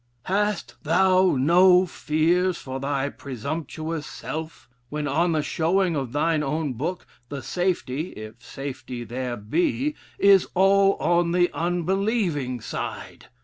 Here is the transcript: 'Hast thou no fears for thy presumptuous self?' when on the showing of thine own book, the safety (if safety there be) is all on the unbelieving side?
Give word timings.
'Hast 0.23 0.73
thou 0.81 1.35
no 1.37 1.85
fears 1.85 2.57
for 2.57 2.79
thy 2.79 3.07
presumptuous 3.07 4.07
self?' 4.07 4.67
when 4.89 5.07
on 5.07 5.33
the 5.33 5.43
showing 5.43 5.95
of 5.95 6.11
thine 6.11 6.41
own 6.41 6.73
book, 6.73 7.05
the 7.29 7.43
safety 7.43 8.07
(if 8.13 8.43
safety 8.43 9.03
there 9.03 9.37
be) 9.37 9.93
is 10.17 10.47
all 10.55 10.95
on 10.95 11.33
the 11.33 11.51
unbelieving 11.53 12.59
side? 12.61 13.27